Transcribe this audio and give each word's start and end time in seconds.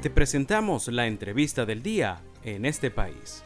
Te 0.00 0.10
presentamos 0.10 0.86
la 0.86 1.08
entrevista 1.08 1.66
del 1.66 1.82
día 1.82 2.20
en 2.44 2.64
este 2.64 2.88
país. 2.92 3.42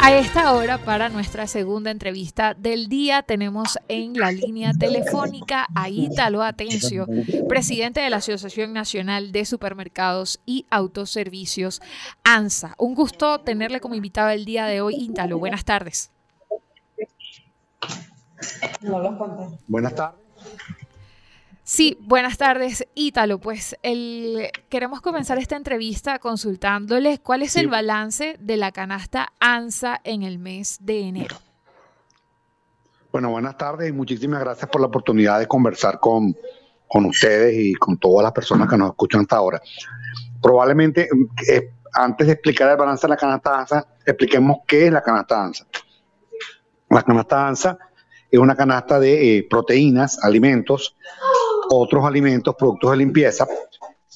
A 0.00 0.14
esta 0.14 0.52
hora, 0.52 0.78
para 0.78 1.08
nuestra 1.08 1.48
segunda 1.48 1.90
entrevista 1.90 2.54
del 2.54 2.88
día, 2.88 3.22
tenemos 3.22 3.76
en 3.88 4.14
la 4.14 4.30
línea 4.30 4.72
telefónica 4.72 5.66
a 5.74 5.88
Ítalo 5.88 6.44
Atencio, 6.44 7.08
presidente 7.48 8.00
de 8.02 8.10
la 8.10 8.18
Asociación 8.18 8.72
Nacional 8.72 9.32
de 9.32 9.44
Supermercados 9.44 10.38
y 10.46 10.64
Autoservicios, 10.70 11.82
ANSA. 12.22 12.76
Un 12.78 12.94
gusto 12.94 13.40
tenerle 13.40 13.80
como 13.80 13.96
invitado 13.96 14.30
el 14.30 14.44
día 14.44 14.66
de 14.66 14.80
hoy, 14.80 14.94
Ítalo. 14.94 15.40
Buenas 15.40 15.64
tardes. 15.64 16.12
Buenas 19.66 19.94
tardes. 19.96 20.20
Sí, 21.68 21.98
buenas 22.00 22.38
tardes, 22.38 22.86
Ítalo. 22.94 23.40
Pues 23.40 23.76
el, 23.82 24.52
queremos 24.68 25.00
comenzar 25.00 25.36
esta 25.38 25.56
entrevista 25.56 26.20
consultándole 26.20 27.18
cuál 27.18 27.42
es 27.42 27.56
el 27.56 27.66
balance 27.66 28.36
de 28.38 28.56
la 28.56 28.70
canasta 28.70 29.32
ANSA 29.40 30.00
en 30.04 30.22
el 30.22 30.38
mes 30.38 30.78
de 30.80 31.00
enero. 31.00 31.34
Bueno, 33.10 33.30
buenas 33.30 33.58
tardes 33.58 33.90
y 33.90 33.92
muchísimas 33.92 34.38
gracias 34.38 34.70
por 34.70 34.80
la 34.80 34.86
oportunidad 34.86 35.40
de 35.40 35.48
conversar 35.48 35.98
con, 35.98 36.36
ustedes 36.88 37.56
y 37.58 37.74
con 37.74 37.98
todas 37.98 38.22
las 38.22 38.32
personas 38.32 38.70
que 38.70 38.76
nos 38.76 38.90
escuchan 38.90 39.22
hasta 39.22 39.34
ahora. 39.34 39.60
Probablemente, 40.40 41.08
eh, 41.48 41.72
antes 41.94 42.28
de 42.28 42.34
explicar 42.34 42.70
el 42.70 42.76
balance 42.76 43.08
de 43.08 43.08
la 43.08 43.16
canasta 43.16 43.58
ANSA, 43.58 43.86
expliquemos 44.06 44.58
qué 44.68 44.86
es 44.86 44.92
la 44.92 45.02
canasta 45.02 45.42
ANSA. 45.42 45.66
La 46.90 47.02
canasta 47.02 47.48
ANSA 47.48 47.76
es 48.30 48.38
una 48.38 48.56
canasta 48.56 48.98
de 48.98 49.38
eh, 49.38 49.46
proteínas, 49.48 50.22
alimentos, 50.22 50.96
otros 51.70 52.04
alimentos, 52.04 52.54
productos 52.54 52.90
de 52.90 52.96
limpieza, 52.96 53.46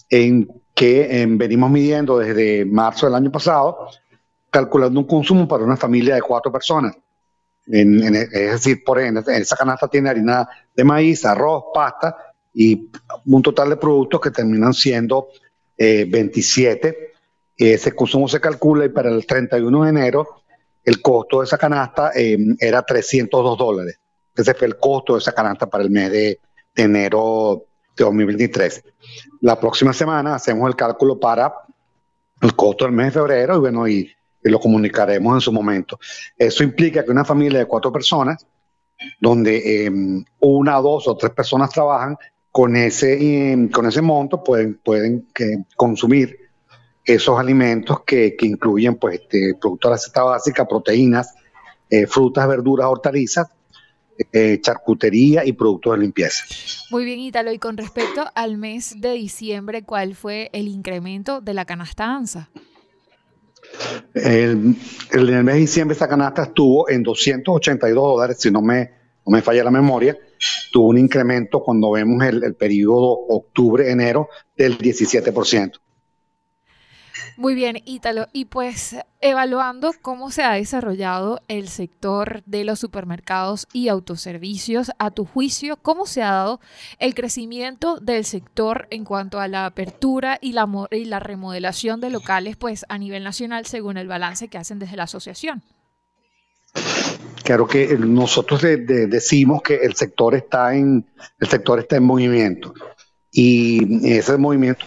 en 0.08 0.48
que 0.74 1.26
venimos 1.30 1.70
midiendo 1.70 2.18
desde 2.18 2.64
marzo 2.64 3.06
del 3.06 3.14
año 3.14 3.30
pasado, 3.30 3.88
calculando 4.50 5.00
un 5.00 5.06
consumo 5.06 5.46
para 5.46 5.64
una 5.64 5.76
familia 5.76 6.14
de 6.14 6.22
cuatro 6.22 6.50
personas. 6.50 6.96
es 7.66 8.30
decir, 8.32 8.82
por 8.84 8.98
ejemplo, 8.98 9.22
esa 9.32 9.56
canasta 9.56 9.88
tiene 9.88 10.10
harina 10.10 10.48
de 10.74 10.84
maíz, 10.84 11.24
arroz, 11.24 11.64
pasta 11.74 12.16
y 12.52 12.90
un 13.26 13.42
total 13.42 13.70
de 13.70 13.76
productos 13.76 14.20
que 14.20 14.30
terminan 14.30 14.74
siendo 14.74 15.28
27. 15.76 16.88
Eh, 16.88 17.74
Ese 17.74 17.92
consumo 17.92 18.28
se 18.28 18.40
calcula 18.40 18.84
y 18.84 18.88
para 18.88 19.10
el 19.10 19.26
31 19.26 19.84
de 19.84 19.90
enero 19.90 20.42
el 20.84 21.00
costo 21.02 21.40
de 21.40 21.44
esa 21.44 21.58
canasta 21.58 22.12
eh, 22.14 22.38
era 22.58 22.82
302 22.82 23.58
dólares. 23.58 23.98
Ese 24.34 24.54
fue 24.54 24.66
el 24.66 24.78
costo 24.78 25.14
de 25.14 25.18
esa 25.18 25.32
canasta 25.32 25.68
para 25.68 25.84
el 25.84 25.90
mes 25.90 26.10
de, 26.10 26.40
enero 26.74 27.66
de 27.96 28.04
2023. 28.04 28.84
La 29.40 29.58
próxima 29.58 29.92
semana 29.92 30.34
hacemos 30.34 30.68
el 30.68 30.76
cálculo 30.76 31.18
para 31.18 31.52
el 32.40 32.54
costo 32.54 32.84
del 32.84 32.94
mes 32.94 33.06
de 33.06 33.12
febrero 33.12 33.56
y 33.56 33.58
bueno, 33.58 33.88
y, 33.88 34.10
lo 34.42 34.58
comunicaremos 34.58 35.34
en 35.34 35.40
su 35.42 35.52
momento. 35.52 35.98
Eso 36.38 36.64
implica 36.64 37.04
que 37.04 37.10
una 37.10 37.26
familia 37.26 37.58
de 37.58 37.66
cuatro 37.66 37.92
personas, 37.92 38.46
donde 39.20 39.84
em, 39.84 40.24
una, 40.38 40.76
dos 40.76 41.06
o 41.08 41.16
tres 41.16 41.32
personas 41.32 41.68
trabajan, 41.68 42.16
con 42.50 42.74
ese, 42.74 43.52
em, 43.52 43.68
con 43.68 43.86
ese 43.86 44.00
monto 44.00 44.42
pueden, 44.42 44.80
pueden 44.82 45.28
consumir 45.76 46.40
esos 47.04 47.38
alimentos 47.38 48.02
que, 48.04 48.36
incluyen 48.40 48.96
pues, 48.96 49.20
este, 49.20 49.54
productos 49.60 49.90
de 49.90 49.94
la 49.94 49.98
cesta 49.98 50.22
básica, 50.22 50.66
proteínas, 50.66 51.34
eh, 51.88 52.06
frutas, 52.06 52.46
verduras, 52.48 52.86
hortalizas, 52.86 53.48
eh, 54.32 54.60
charcutería 54.60 55.44
y 55.44 55.52
productos 55.52 55.92
de 55.94 55.98
limpieza. 55.98 56.44
Muy 56.90 57.04
bien, 57.04 57.18
Ítalo. 57.18 57.52
Y 57.52 57.58
con 57.58 57.76
respecto 57.76 58.24
al 58.34 58.58
mes 58.58 59.00
de 59.00 59.12
diciembre, 59.12 59.82
¿cuál 59.82 60.14
fue 60.14 60.50
el 60.52 60.68
incremento 60.68 61.40
de 61.40 61.54
la 61.54 61.64
canasta 61.64 62.04
ANSA? 62.04 62.50
El, 64.14 64.76
en 65.12 65.20
el 65.20 65.44
mes 65.44 65.54
de 65.54 65.60
diciembre 65.60 65.94
esa 65.94 66.08
canasta 66.08 66.44
estuvo 66.44 66.88
en 66.88 67.02
282 67.02 67.94
dólares, 67.94 68.36
si 68.40 68.50
no 68.50 68.60
me, 68.60 68.90
no 69.26 69.32
me 69.32 69.42
falla 69.42 69.64
la 69.64 69.70
memoria. 69.70 70.16
Tuvo 70.72 70.88
un 70.88 70.98
incremento 70.98 71.60
cuando 71.60 71.90
vemos 71.92 72.24
el, 72.24 72.42
el 72.42 72.54
periodo 72.54 73.12
octubre-enero 73.28 74.28
del 74.56 74.78
17%. 74.78 75.80
Muy 77.40 77.54
bien, 77.54 77.80
Ítalo. 77.86 78.28
Y 78.34 78.44
pues 78.44 78.96
evaluando 79.22 79.94
cómo 80.02 80.30
se 80.30 80.42
ha 80.42 80.52
desarrollado 80.52 81.40
el 81.48 81.68
sector 81.68 82.42
de 82.44 82.64
los 82.64 82.78
supermercados 82.78 83.66
y 83.72 83.88
autoservicios, 83.88 84.90
a 84.98 85.10
tu 85.10 85.24
juicio, 85.24 85.78
¿cómo 85.78 86.04
se 86.04 86.20
ha 86.20 86.32
dado 86.32 86.60
el 86.98 87.14
crecimiento 87.14 87.98
del 87.98 88.26
sector 88.26 88.88
en 88.90 89.06
cuanto 89.06 89.40
a 89.40 89.48
la 89.48 89.64
apertura 89.64 90.36
y 90.42 90.52
la, 90.52 90.68
y 90.90 91.06
la 91.06 91.18
remodelación 91.18 92.02
de 92.02 92.10
locales 92.10 92.56
pues 92.56 92.84
a 92.90 92.98
nivel 92.98 93.24
nacional 93.24 93.64
según 93.64 93.96
el 93.96 94.06
balance 94.06 94.48
que 94.48 94.58
hacen 94.58 94.78
desde 94.78 94.98
la 94.98 95.04
asociación? 95.04 95.62
Claro 97.42 97.66
que 97.66 97.96
nosotros 97.98 98.60
decimos 98.60 99.62
que 99.62 99.76
el 99.76 99.94
sector 99.94 100.34
está 100.34 100.74
en 100.74 101.06
el 101.38 101.48
sector 101.48 101.78
está 101.78 101.96
en 101.96 102.04
movimiento 102.04 102.74
y 103.32 104.12
ese 104.14 104.36
movimiento 104.36 104.84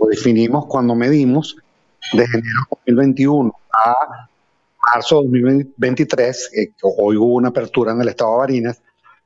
lo 0.00 0.06
definimos 0.06 0.66
cuando 0.66 0.94
medimos 0.94 1.56
de 2.12 2.24
enero 2.24 2.66
de 2.86 2.94
2021 2.94 3.52
a 3.72 4.28
marzo 4.94 5.22
de 5.22 5.40
2023, 5.40 6.50
eh, 6.54 6.72
hoy 6.82 7.16
hubo 7.16 7.34
una 7.34 7.50
apertura 7.50 7.92
en 7.92 8.00
el 8.00 8.08
estado 8.08 8.32
de 8.32 8.38
Barinas, 8.38 8.82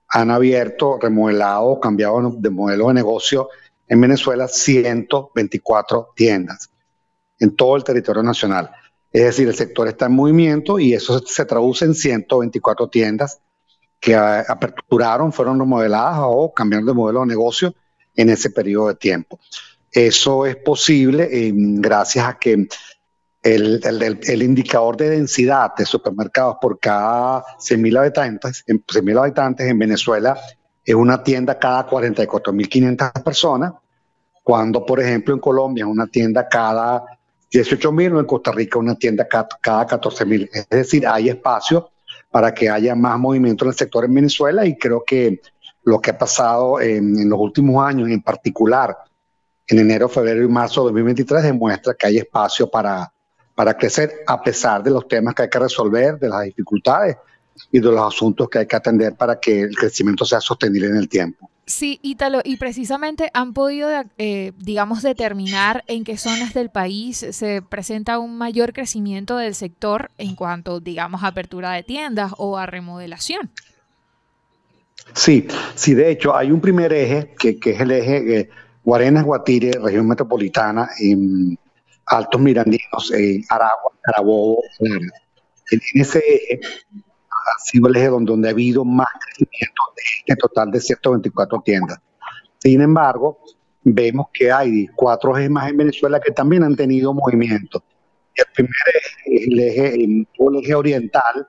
han 0.08 0.30
abierto, 0.30 0.98
remodelado, 1.00 1.80
cambiado 1.80 2.34
de 2.36 2.50
modelo 2.50 2.88
de 2.88 2.94
negocio 2.94 3.48
en 3.88 4.00
Venezuela 4.00 4.48
124 4.48 6.10
tiendas 6.14 6.70
en 7.38 7.54
todo 7.56 7.76
el 7.76 7.84
territorio 7.84 8.22
nacional. 8.22 8.70
Es 9.12 9.24
decir, 9.24 9.48
el 9.48 9.54
sector 9.54 9.86
está 9.88 10.06
en 10.06 10.12
movimiento 10.12 10.78
y 10.78 10.92
eso 10.92 11.20
se 11.20 11.44
traduce 11.44 11.84
en 11.84 11.94
124 11.94 12.88
tiendas 12.88 13.40
que 14.00 14.14
aperturaron, 14.16 15.32
fueron 15.32 15.58
remodeladas 15.58 16.18
o 16.22 16.52
cambiaron 16.52 16.86
de 16.86 16.92
modelo 16.92 17.20
de 17.20 17.26
negocio 17.26 17.74
en 18.16 18.28
ese 18.28 18.50
periodo 18.50 18.88
de 18.88 18.96
tiempo. 18.96 19.38
Eso 19.94 20.44
es 20.44 20.56
posible 20.56 21.28
eh, 21.30 21.52
gracias 21.54 22.26
a 22.26 22.36
que 22.36 22.66
el, 23.44 24.42
indicador 24.42 24.96
de 24.96 25.10
densidad 25.10 25.72
de 25.76 25.86
supermercados 25.86 26.56
por 26.60 26.80
cada 26.80 27.44
100.000 27.58 27.98
habitantes, 28.00 28.64
en, 28.66 28.82
habitantes 29.16 29.68
en 29.68 29.78
Venezuela 29.78 30.36
es 30.84 30.94
una 30.96 31.22
tienda 31.22 31.56
cada 31.60 31.88
44.500 31.88 33.22
personas, 33.22 33.72
cuando 34.42 34.84
por 34.84 34.98
ejemplo 34.98 35.32
en 35.32 35.38
Colombia 35.38 35.84
es 35.84 35.90
una 35.90 36.08
tienda 36.08 36.48
cada 36.48 37.04
18.000 37.52 38.16
o 38.16 38.18
en 38.18 38.26
Costa 38.26 38.50
Rica 38.50 38.80
una 38.80 38.96
tienda 38.96 39.28
cada, 39.28 39.46
cada 39.60 39.86
14.000. 39.86 40.48
Es 40.52 40.68
decir, 40.68 41.06
hay 41.06 41.28
espacio 41.28 41.92
para 42.32 42.52
que 42.52 42.68
haya 42.68 42.96
más 42.96 43.16
movimiento 43.16 43.64
en 43.64 43.70
el 43.70 43.76
sector 43.76 44.04
en 44.04 44.14
Venezuela 44.14 44.66
y 44.66 44.76
creo 44.76 45.04
que 45.06 45.40
lo 45.84 46.00
que 46.00 46.10
ha 46.10 46.18
pasado 46.18 46.80
en 46.80 47.30
los 47.30 47.38
últimos 47.38 47.86
años, 47.86 48.08
en 48.08 48.22
particular 48.22 48.96
en 49.66 49.78
enero, 49.78 50.08
febrero 50.08 50.42
y 50.42 50.48
marzo 50.48 50.82
de 50.82 50.86
2023 50.86 51.42
demuestra 51.42 51.94
que 51.94 52.06
hay 52.06 52.18
espacio 52.18 52.68
para, 52.68 53.12
para 53.54 53.76
crecer 53.76 54.12
a 54.26 54.42
pesar 54.42 54.82
de 54.82 54.90
los 54.90 55.08
temas 55.08 55.34
que 55.34 55.42
hay 55.42 55.48
que 55.48 55.58
resolver, 55.58 56.18
de 56.18 56.28
las 56.28 56.42
dificultades 56.44 57.16
y 57.70 57.80
de 57.80 57.86
los 57.86 58.14
asuntos 58.14 58.48
que 58.48 58.58
hay 58.60 58.66
que 58.66 58.76
atender 58.76 59.14
para 59.14 59.38
que 59.38 59.62
el 59.62 59.76
crecimiento 59.76 60.24
sea 60.24 60.40
sostenible 60.40 60.88
en 60.88 60.96
el 60.96 61.08
tiempo. 61.08 61.50
Sí, 61.66 61.98
Ítalo, 62.02 62.40
y 62.44 62.56
precisamente 62.56 63.30
han 63.32 63.54
podido, 63.54 63.88
eh, 64.18 64.52
digamos, 64.58 65.02
determinar 65.02 65.82
en 65.86 66.04
qué 66.04 66.18
zonas 66.18 66.52
del 66.52 66.68
país 66.68 67.24
se 67.30 67.62
presenta 67.62 68.18
un 68.18 68.36
mayor 68.36 68.74
crecimiento 68.74 69.38
del 69.38 69.54
sector 69.54 70.10
en 70.18 70.36
cuanto, 70.36 70.80
digamos, 70.80 71.22
a 71.22 71.28
apertura 71.28 71.72
de 71.72 71.82
tiendas 71.82 72.32
o 72.36 72.58
a 72.58 72.66
remodelación. 72.66 73.50
Sí, 75.14 75.48
sí, 75.74 75.94
de 75.94 76.10
hecho, 76.10 76.36
hay 76.36 76.50
un 76.50 76.60
primer 76.60 76.92
eje 76.92 77.34
que, 77.38 77.58
es 77.64 77.80
el 77.80 77.92
eje 77.92 78.40
eh, 78.40 78.50
Guarenas, 78.84 79.24
Guatire, 79.24 79.72
región 79.82 80.06
metropolitana, 80.06 80.88
en 81.00 81.58
Altos 82.06 82.40
Mirandinos, 82.40 83.12
en 83.12 83.42
Aragua, 83.48 83.92
Carabobo, 84.02 84.62
En 84.80 85.80
ese 85.94 86.18
eje 86.18 86.60
ha 87.30 87.58
sido 87.64 87.88
el 87.88 87.96
eje 87.96 88.08
donde, 88.08 88.48
ha 88.48 88.50
habido 88.50 88.84
más 88.84 89.08
crecimiento 89.26 89.82
de 89.96 90.02
este 90.18 90.36
total 90.36 90.70
de 90.70 90.80
124 90.80 91.62
tiendas. 91.64 91.98
Sin 92.58 92.80
embargo, 92.82 93.38
vemos 93.82 94.26
que 94.32 94.52
hay 94.52 94.86
cuatro 94.94 95.36
ejes 95.36 95.50
más 95.50 95.70
en 95.70 95.78
Venezuela 95.78 96.20
que 96.20 96.32
también 96.32 96.62
han 96.62 96.76
tenido 96.76 97.14
movimiento. 97.14 97.82
El 98.34 98.46
primer 98.54 98.72
eje 99.68 99.94
el 99.94 100.26
el 100.38 100.56
eje 100.62 100.74
oriental, 100.74 101.46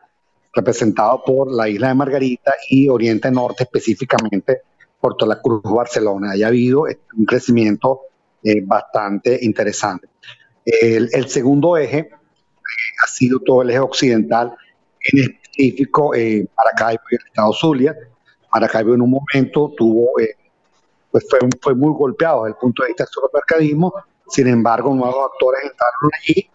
representado 0.54 1.22
por 1.26 1.52
la 1.52 1.68
isla 1.68 1.90
de 1.90 1.96
Margarita 1.96 2.54
y 2.70 2.88
Oriente 2.88 3.30
Norte 3.30 3.64
específicamente, 3.64 4.62
Puerto 5.06 5.28
La 5.28 5.40
Cruz, 5.40 5.62
Barcelona. 5.62 6.32
Haya 6.32 6.48
habido 6.48 6.88
este, 6.88 7.04
un 7.16 7.26
crecimiento 7.26 8.02
eh, 8.42 8.64
bastante 8.66 9.38
interesante. 9.40 10.10
El, 10.66 11.28
segundo 11.28 11.78
eje 11.78 12.00
eh, 12.00 12.10
ha 13.04 13.08
sido 13.08 13.40
todo 13.40 13.62
el 13.62 13.70
eje 13.70 13.82
occidental, 13.82 14.56
en 15.00 15.20
específico 15.22 16.16
eh, 16.16 16.48
Maracaibo 16.58 17.04
y 17.12 17.16
el 17.18 17.22
estado 17.28 17.54
Zulia. 17.54 17.96
Maracaibo 18.52 18.96
en 18.96 19.02
un 19.04 19.12
momento 19.12 19.72
tuvo, 19.78 20.10
pues 21.12 21.28
fue, 21.30 21.38
fue 21.62 21.76
muy 21.76 21.94
golpeado 21.94 22.46
desde 22.46 22.56
el 22.56 22.60
punto 22.60 22.82
de 22.82 22.88
vista 22.88 23.04
del 23.04 23.12
supermercadismo, 23.12 23.94
Sin 24.28 24.48
embargo, 24.48 24.92
nuevos 24.96 25.30
actores 25.32 25.62
entraron 25.66 26.12
allí 26.20 26.50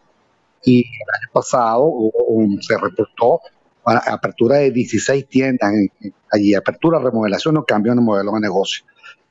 y 0.65 0.81
el 0.81 1.09
año 1.21 1.33
pasado 1.33 1.93
se 2.63 2.77
reportó 2.77 3.43
apertura 3.99 4.57
de 4.57 4.71
16 4.71 5.29
tiendas 5.29 5.73
allí, 6.31 6.55
apertura, 6.55 6.99
remodelación 6.99 7.57
o 7.57 7.65
cambio 7.65 7.95
de 7.95 8.01
modelo 8.01 8.33
de 8.33 8.41
negocio. 8.41 8.85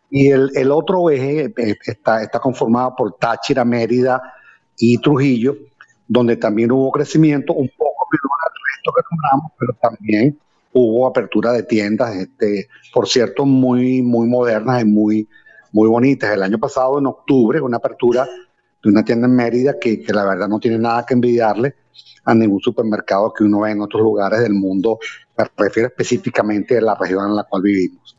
Y 0.10 0.30
el, 0.30 0.52
el 0.56 0.72
otro 0.72 1.10
eje 1.10 1.54
eh, 1.56 1.76
está, 1.86 2.24
está 2.24 2.40
conformado 2.40 2.96
por 2.98 3.16
Táchira, 3.18 3.64
Mérida 3.64 4.22
y 4.78 4.98
Trujillo, 4.98 5.56
donde 6.08 6.36
también 6.36 6.72
hubo 6.72 6.92
crecimiento, 6.92 7.54
un 7.54 7.70
poco 7.78 8.08
menor 8.12 8.38
al 8.46 8.52
resto 8.76 8.92
que 8.96 9.02
nombramos, 9.12 9.52
pero 9.60 9.74
también 9.82 10.40
hubo 10.74 11.08
apertura 11.08 11.52
de 11.52 11.64
tiendas, 11.64 12.16
este, 12.16 12.68
por 12.94 13.08
cierto, 13.08 13.46
muy, 13.46 14.02
muy 14.02 14.28
modernas 14.28 14.82
y 14.82 14.86
muy, 14.86 15.28
muy 15.72 15.88
bonitas. 15.88 16.32
El 16.32 16.44
año 16.44 16.58
pasado, 16.58 17.00
en 17.00 17.06
octubre, 17.06 17.62
una 17.62 17.78
apertura 17.78 18.28
de 18.84 18.90
una 18.90 19.04
tienda 19.04 19.28
en 19.28 19.36
Mérida 19.36 19.76
que, 19.80 20.02
que 20.02 20.14
la 20.14 20.26
verdad 20.26 20.48
no 20.48 20.60
tiene 20.60 20.78
nada 20.78 21.06
que 21.06 21.14
envidiarle 21.14 21.76
a 22.26 22.34
ningún 22.34 22.60
supermercado 22.62 23.34
que 23.34 23.44
uno 23.44 23.62
ve 23.62 23.72
en 23.72 23.82
otros 23.82 24.02
lugares 24.02 24.40
del 24.42 24.54
mundo, 24.54 25.00
me 25.38 25.46
refiero 25.58 25.88
específicamente 25.88 26.78
a 26.78 26.82
la 26.82 26.96
región 26.96 27.26
en 27.26 27.36
la 27.36 27.44
cual 27.44 27.64
vivimos. 27.64 28.18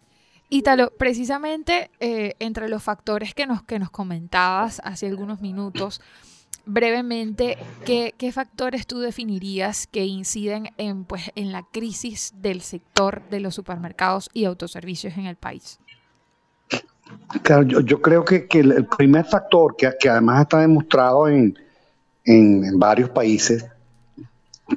Ítalo, 0.49 0.91
precisamente 0.99 1.91
eh, 2.01 2.35
entre 2.41 2.69
los 2.69 2.83
factores 2.83 3.35
que 3.35 3.47
nos, 3.47 3.63
que 3.63 3.79
nos 3.79 3.91
comentabas 3.91 4.81
hace 4.85 5.07
algunos 5.07 5.41
minutos, 5.41 6.01
brevemente, 6.67 7.57
¿qué, 7.85 8.33
factores 8.33 8.87
tú 8.87 8.99
definirías 8.99 9.87
que 9.87 10.05
inciden 10.07 10.71
en, 10.77 11.05
pues, 11.05 11.31
en 11.37 11.53
la 11.53 11.63
crisis 11.63 12.33
del 12.37 12.63
sector 12.63 13.23
de 13.31 13.41
los 13.41 13.55
supermercados 13.55 14.29
y 14.33 14.45
autoservicios 14.45 15.17
en 15.17 15.27
el 15.27 15.37
país? 15.37 15.79
Claro, 17.43 17.63
yo, 17.63 18.03
creo 18.03 18.25
que, 18.25 18.47
el 18.53 18.87
primer 18.87 19.25
factor 19.25 19.77
que, 19.77 20.09
además 20.09 20.43
está 20.43 20.59
demostrado 20.61 21.29
en, 21.29 21.57
varios 22.79 23.11
países 23.11 23.65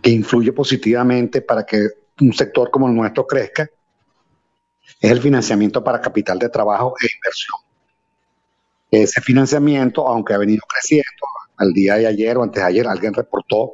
que 0.02 0.10
influye 0.10 0.52
positivamente 0.54 1.42
para 1.42 1.66
que 1.66 1.88
un 2.22 2.34
sector 2.34 2.72
como 2.72 2.88
el 2.88 2.96
nuestro 2.96 3.28
crezca 3.28 3.70
es 5.00 5.12
el 5.12 5.22
financiamiento 5.22 5.84
para 5.84 6.02
capital 6.02 6.40
de 6.40 6.50
trabajo 6.50 6.96
e 7.02 7.08
inversión. 7.16 7.60
Ese 8.90 9.22
financiamiento, 9.22 10.08
aunque 10.08 10.34
ha 10.34 10.38
venido 10.38 10.62
creciendo, 10.68 11.26
al 11.58 11.74
día 11.74 11.96
de 11.96 12.08
ayer 12.08 12.38
o 12.38 12.44
antes 12.44 12.62
de 12.62 12.68
ayer 12.68 12.88
alguien 12.88 13.14
reportó 13.14 13.74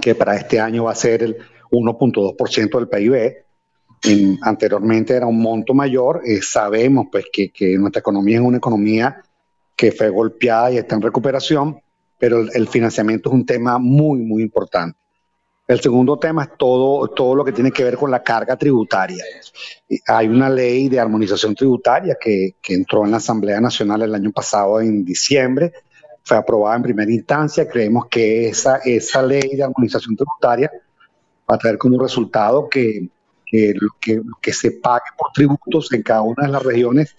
que 0.00 0.14
para 0.14 0.36
este 0.36 0.60
año 0.60 0.84
va 0.84 0.92
a 0.92 0.96
ser 0.96 1.22
el 1.22 1.38
1.2% 1.70 2.78
del 2.78 2.88
PIB. 2.88 3.45
Anteriormente 4.42 5.14
era 5.14 5.26
un 5.26 5.40
monto 5.40 5.74
mayor. 5.74 6.22
Eh, 6.24 6.40
sabemos 6.42 7.06
pues 7.10 7.26
que, 7.32 7.50
nuestra 7.78 8.00
economía 8.00 8.36
es 8.36 8.42
una 8.42 8.58
economía 8.58 9.22
que 9.74 9.92
fue 9.92 10.08
golpeada 10.08 10.72
y 10.72 10.78
está 10.78 10.94
en 10.94 11.02
recuperación, 11.02 11.80
pero 12.18 12.40
el, 12.40 12.68
financiamiento 12.68 13.28
es 13.28 13.34
un 13.34 13.44
tema 13.44 13.78
muy, 13.78 14.20
muy 14.20 14.42
importante. 14.42 14.98
El 15.68 15.80
segundo 15.80 16.16
tema 16.18 16.44
es 16.44 16.50
todo, 16.56 17.08
todo 17.08 17.34
lo 17.34 17.44
que 17.44 17.50
tiene 17.52 17.72
que 17.72 17.82
ver 17.82 17.96
con 17.96 18.10
la 18.10 18.22
carga 18.22 18.56
tributaria. 18.56 19.24
Hay 20.06 20.28
una 20.28 20.48
ley 20.48 20.88
de 20.88 21.00
armonización 21.00 21.56
tributaria 21.56 22.16
que, 22.20 22.54
que 22.62 22.74
entró 22.74 23.04
en 23.04 23.10
la 23.10 23.16
Asamblea 23.16 23.60
Nacional 23.60 24.02
el 24.02 24.14
año 24.14 24.30
pasado 24.30 24.80
en 24.80 25.04
diciembre, 25.04 25.72
fue 26.22 26.36
aprobada 26.36 26.76
en 26.76 26.82
primera 26.82 27.10
instancia. 27.10 27.68
Creemos 27.68 28.06
que 28.06 28.48
esa, 28.48 28.78
esa 28.84 29.22
ley 29.22 29.56
de 29.56 29.62
armonización 29.62 30.16
tributaria 30.16 30.70
va 31.48 31.54
a 31.54 31.58
traer 31.58 31.78
como 31.78 32.00
resultado 32.00 32.68
que, 32.68 33.08
que, 33.46 33.72
lo 33.74 33.90
que, 34.00 34.20
que 34.42 34.52
se 34.52 34.72
pague 34.72 35.04
por 35.16 35.30
tributos 35.32 35.92
en 35.92 36.02
cada 36.02 36.22
una 36.22 36.46
de 36.46 36.52
las 36.52 36.62
regiones 36.62 37.16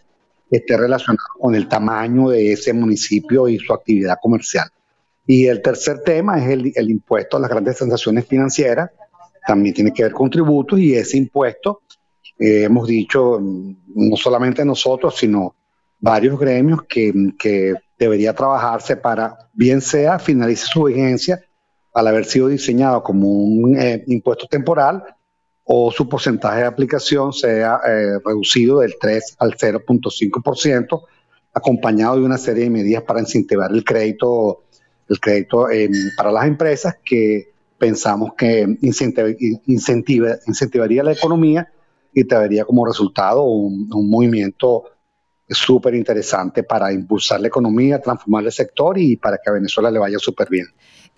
esté 0.51 0.77
relacionado 0.77 1.25
con 1.39 1.55
el 1.55 1.67
tamaño 1.67 2.29
de 2.29 2.53
ese 2.53 2.73
municipio 2.73 3.47
y 3.47 3.57
su 3.57 3.73
actividad 3.73 4.17
comercial. 4.21 4.69
Y 5.25 5.47
el 5.47 5.61
tercer 5.61 6.01
tema 6.03 6.39
es 6.39 6.49
el, 6.49 6.71
el, 6.75 6.89
impuesto 6.89 7.37
a 7.37 7.39
las 7.39 7.49
grandes 7.49 7.77
transacciones 7.77 8.25
financieras, 8.25 8.91
también 9.45 9.75
tiene 9.75 9.93
que 9.93 10.03
ver 10.03 10.13
con 10.13 10.29
tributos 10.29 10.79
y 10.79 10.95
ese 10.95 11.17
impuesto, 11.17 11.81
eh, 12.39 12.63
hemos 12.63 12.87
dicho, 12.87 13.39
no 13.41 14.15
solamente 14.15 14.63
nosotros, 14.63 15.15
sino 15.17 15.55
varios 15.99 16.39
gremios 16.39 16.83
que, 16.83 17.13
que 17.37 17.73
debería 17.97 18.33
trabajarse 18.33 18.95
para, 18.95 19.37
bien 19.53 19.81
sea, 19.81 20.19
finalice 20.19 20.65
su 20.71 20.83
vigencia 20.83 21.41
al 21.93 22.07
haber 22.07 22.25
sido 22.25 22.47
diseñado 22.47 23.01
como 23.01 23.27
un 23.27 23.75
eh, 23.77 24.03
impuesto 24.07 24.47
temporal 24.47 25.03
o 25.69 25.91
su 25.91 26.07
porcentaje 26.07 26.61
de 26.61 26.65
aplicación 26.65 27.33
sea 27.33 27.81
eh, 27.85 28.19
reducido 28.23 28.79
del 28.79 28.95
3 28.99 29.35
al 29.39 29.57
0.5%, 29.57 31.01
acompañado 31.53 32.15
de 32.15 32.23
una 32.23 32.37
serie 32.37 32.63
de 32.63 32.69
medidas 32.69 33.03
para 33.03 33.19
incentivar 33.19 33.69
el 33.71 33.83
crédito, 33.83 34.63
el 35.09 35.19
crédito 35.19 35.69
em, 35.69 35.91
para 36.15 36.31
las 36.31 36.45
empresas 36.45 36.95
que 37.03 37.51
pensamos 37.77 38.31
que 38.37 38.65
incentivaría 38.81 41.03
la 41.03 41.11
economía 41.11 41.69
y 42.13 42.23
traería 42.23 42.63
como 42.63 42.85
resultado 42.85 43.43
un, 43.43 43.89
un 43.93 44.09
movimiento 44.09 44.85
súper 45.49 45.95
interesante 45.95 46.63
para 46.63 46.93
impulsar 46.93 47.41
la 47.41 47.49
economía, 47.49 48.01
transformar 48.01 48.45
el 48.45 48.53
sector 48.53 48.97
y 48.97 49.17
para 49.17 49.37
que 49.37 49.49
a 49.49 49.53
Venezuela 49.53 49.91
le 49.91 49.99
vaya 49.99 50.17
súper 50.17 50.47
bien. 50.49 50.67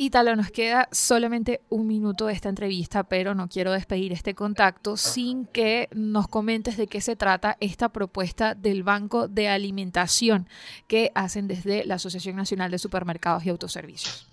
Italo, 0.01 0.33
nos 0.37 0.49
queda 0.49 0.87
solamente 0.93 1.59
un 1.67 1.85
minuto 1.85 2.27
de 2.27 2.33
esta 2.33 2.47
entrevista, 2.47 3.03
pero 3.03 3.35
no 3.35 3.49
quiero 3.49 3.73
despedir 3.73 4.13
este 4.13 4.33
contacto 4.33 4.95
sin 4.95 5.45
que 5.45 5.89
nos 5.91 6.29
comentes 6.29 6.77
de 6.77 6.87
qué 6.87 7.01
se 7.01 7.17
trata 7.17 7.57
esta 7.59 7.89
propuesta 7.89 8.55
del 8.55 8.83
Banco 8.83 9.27
de 9.27 9.49
Alimentación 9.49 10.47
que 10.87 11.11
hacen 11.15 11.49
desde 11.49 11.83
la 11.83 11.95
Asociación 11.95 12.37
Nacional 12.37 12.71
de 12.71 12.79
Supermercados 12.79 13.45
y 13.45 13.49
Autoservicios. 13.49 14.25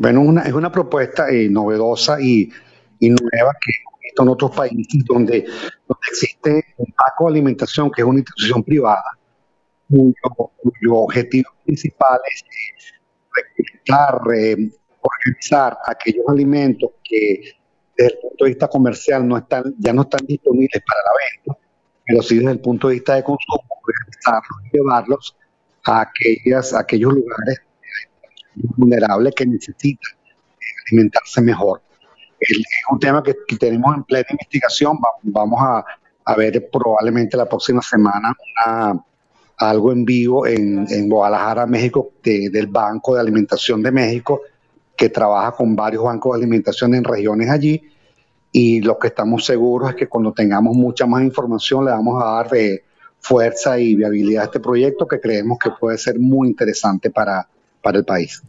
Bueno, 0.00 0.42
es 0.44 0.52
una 0.52 0.72
propuesta 0.72 1.30
eh, 1.30 1.48
novedosa 1.48 2.20
y, 2.20 2.50
y 2.98 3.10
nueva 3.10 3.52
que 3.64 3.72
en 4.20 4.28
otros 4.28 4.50
países 4.50 5.04
donde, 5.04 5.46
existe 6.10 6.64
un 6.78 6.92
banco 7.06 7.26
de 7.26 7.38
alimentación, 7.38 7.88
que 7.88 8.02
es 8.02 8.08
una 8.08 8.18
institución 8.18 8.64
privada, 8.64 9.16
cuyo, 9.88 10.12
objetivo 10.90 11.50
principal 11.64 12.18
es 12.34 12.44
reclutar, 13.88 14.20
organizar 15.00 15.78
aquellos 15.86 16.24
alimentos 16.28 16.90
que 17.02 17.54
desde 17.96 18.14
el 18.14 18.20
punto 18.20 18.44
de 18.44 18.50
vista 18.50 18.68
comercial 18.68 19.26
no 19.26 19.36
están, 19.36 19.74
ya 19.78 19.92
no 19.92 20.02
están 20.02 20.26
disponibles 20.26 20.82
para 20.86 21.02
la 21.02 21.52
venta, 21.52 21.60
pero 22.06 22.22
sí 22.22 22.38
desde 22.38 22.52
el 22.52 22.60
punto 22.60 22.88
de 22.88 22.94
vista 22.94 23.14
de 23.14 23.24
consumo, 23.24 23.64
organizarlos 23.82 24.60
y 24.64 24.76
llevarlos 24.76 25.36
a, 25.84 26.10
aquellos 26.78 27.12
lugares 27.12 27.60
vulnerables 28.54 29.34
que 29.34 29.46
necesitan 29.46 30.18
alimentarse 30.90 31.40
mejor 31.40 31.82
es 32.40 32.58
un 32.90 32.98
tema 32.98 33.22
que, 33.22 33.34
tenemos 33.58 33.94
en 33.96 34.04
plena 34.04 34.26
investigación. 34.30 34.98
vamos 35.22 35.60
a, 35.60 35.84
ver 36.36 36.68
probablemente 36.70 37.38
la 37.38 37.46
próxima 37.46 37.80
semana 37.80 38.36
algo 39.58 39.92
en 39.92 40.04
vivo 40.04 40.46
en, 40.46 41.08
Guadalajara, 41.08 41.66
México, 41.66 42.12
del 42.22 42.66
Banco 42.68 43.14
de 43.14 43.20
Alimentación 43.20 43.82
de 43.82 43.90
México, 43.90 44.42
que 44.96 45.08
trabaja 45.08 45.52
con 45.52 45.74
varios 45.74 46.04
bancos 46.04 46.32
de 46.32 46.44
alimentación 46.44 46.94
en 46.94 47.04
regiones 47.04 47.50
allí. 47.50 47.82
Y 48.52 48.80
lo 48.80 48.98
que 48.98 49.08
estamos 49.08 49.44
seguros 49.44 49.90
es 49.90 49.96
que 49.96 50.08
cuando 50.08 50.32
tengamos 50.32 50.74
mucha 50.74 51.06
más 51.06 51.22
información 51.22 51.84
le 51.84 51.90
vamos 51.90 52.22
a 52.22 52.26
dar 52.26 52.50
de 52.50 52.84
fuerza 53.20 53.78
y 53.78 53.94
viabilidad 53.94 54.42
a 54.42 54.46
este 54.46 54.60
proyecto 54.60 55.06
que 55.06 55.20
creemos 55.20 55.58
que 55.58 55.70
puede 55.78 55.98
ser 55.98 56.18
muy 56.18 56.48
interesante 56.48 57.10
para, 57.10 57.48
para 57.82 57.98
el 57.98 58.04
país. 58.04 58.42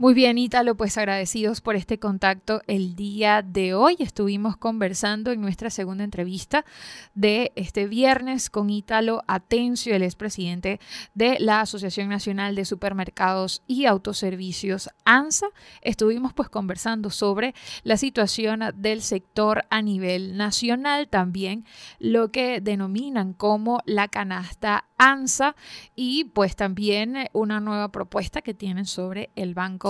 Muy 0.00 0.14
bien, 0.14 0.38
Ítalo, 0.38 0.76
pues 0.76 0.96
agradecidos 0.96 1.60
por 1.60 1.76
este 1.76 1.98
contacto 1.98 2.62
el 2.66 2.96
día 2.96 3.42
de 3.42 3.74
hoy. 3.74 3.96
Estuvimos 3.98 4.56
conversando 4.56 5.30
en 5.30 5.42
nuestra 5.42 5.68
segunda 5.68 6.04
entrevista 6.04 6.64
de 7.12 7.52
este 7.54 7.86
viernes 7.86 8.48
con 8.48 8.70
Ítalo 8.70 9.22
Atencio, 9.26 9.94
el 9.94 10.02
expresidente 10.02 10.80
de 11.12 11.38
la 11.38 11.60
Asociación 11.60 12.08
Nacional 12.08 12.54
de 12.54 12.64
Supermercados 12.64 13.62
y 13.66 13.84
Autoservicios, 13.84 14.88
ANSA. 15.04 15.48
Estuvimos 15.82 16.32
pues 16.32 16.48
conversando 16.48 17.10
sobre 17.10 17.54
la 17.82 17.98
situación 17.98 18.62
del 18.76 19.02
sector 19.02 19.66
a 19.68 19.82
nivel 19.82 20.38
nacional, 20.38 21.08
también 21.08 21.66
lo 21.98 22.32
que 22.32 22.62
denominan 22.62 23.34
como 23.34 23.82
la 23.84 24.08
canasta 24.08 24.86
ANSA 24.96 25.56
y 25.94 26.24
pues 26.24 26.56
también 26.56 27.28
una 27.34 27.60
nueva 27.60 27.92
propuesta 27.92 28.40
que 28.40 28.54
tienen 28.54 28.86
sobre 28.86 29.28
el 29.36 29.52
Banco 29.52 29.89